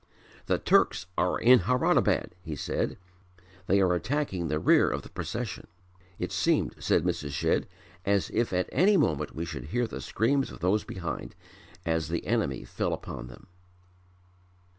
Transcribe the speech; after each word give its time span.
"The 0.47 0.57
Turks 0.57 1.05
are 1.15 1.37
in 1.37 1.59
Hadarabad," 1.59 2.31
he 2.41 2.55
said. 2.55 2.97
"They 3.67 3.79
are 3.81 3.93
attacking 3.93 4.47
the 4.47 4.57
rear 4.57 4.89
of 4.89 5.03
the 5.03 5.11
procession." 5.11 5.67
"It 6.17 6.31
seemed," 6.31 6.73
said 6.79 7.03
Mrs. 7.03 7.33
Shedd, 7.33 7.67
"as 8.03 8.31
if 8.33 8.51
at 8.51 8.67
any 8.71 8.97
moment 8.97 9.35
we 9.35 9.45
should 9.45 9.65
hear 9.65 9.85
the 9.85 10.01
screams 10.01 10.49
of 10.49 10.59
those 10.59 10.83
behind, 10.83 11.35
as 11.85 12.07
the 12.07 12.25
enemy 12.25 12.63
fell 12.65 12.93
upon 12.93 13.27
them." 13.27 13.45